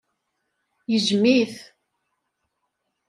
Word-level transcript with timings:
Yejjem-it. 0.91 1.55